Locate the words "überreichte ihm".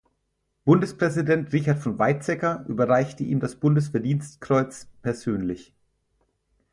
2.67-3.39